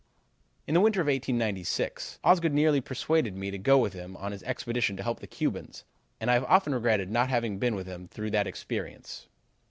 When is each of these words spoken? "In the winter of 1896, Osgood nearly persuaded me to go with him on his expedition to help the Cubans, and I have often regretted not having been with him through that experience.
"In 0.65 0.73
the 0.73 0.81
winter 0.81 0.99
of 0.99 1.05
1896, 1.05 2.17
Osgood 2.23 2.53
nearly 2.55 2.81
persuaded 2.81 3.35
me 3.35 3.51
to 3.51 3.59
go 3.59 3.77
with 3.77 3.93
him 3.93 4.17
on 4.17 4.31
his 4.31 4.41
expedition 4.41 4.97
to 4.97 5.03
help 5.03 5.19
the 5.19 5.27
Cubans, 5.27 5.83
and 6.19 6.31
I 6.31 6.33
have 6.33 6.43
often 6.45 6.73
regretted 6.73 7.11
not 7.11 7.29
having 7.29 7.59
been 7.59 7.75
with 7.75 7.85
him 7.85 8.07
through 8.07 8.31
that 8.31 8.47
experience. 8.47 9.27